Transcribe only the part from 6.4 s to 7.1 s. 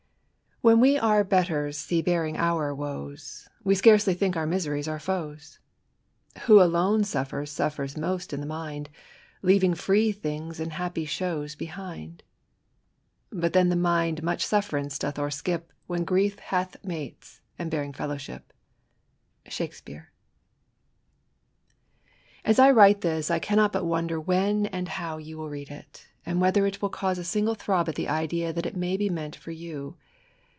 Who alone